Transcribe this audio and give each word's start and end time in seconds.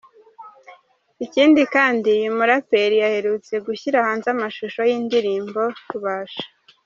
Ikindi 1.25 1.61
kandi 1.75 2.05
uyu 2.17 2.31
mulaperi 2.37 2.97
aherutse 3.07 3.53
gushyira 3.65 3.97
hanze 4.07 4.27
amashusho 4.35 4.79
y’ 4.89 4.91
indirimbo 4.97 5.61
Rubasha. 5.91 6.43